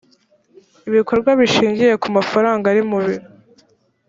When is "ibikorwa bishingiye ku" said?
0.89-2.07